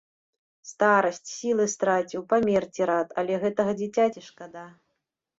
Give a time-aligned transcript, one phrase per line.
[0.69, 4.65] Старасць, сілы страціў, памерці рад, але гэтага дзіцяці шкада.